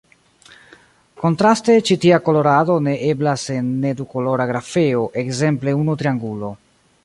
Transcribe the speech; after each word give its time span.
Kontraste, 1.23 1.75
ĉi 1.89 1.97
tia 2.05 2.17
kolorado 2.29 2.79
ne 2.87 2.95
eblas 3.09 3.45
en 3.59 3.69
ne-dukolora 3.85 4.51
grafeo, 4.53 5.07
ekzemple 5.25 5.77
unu 5.85 6.01
triangulo. 6.03 6.55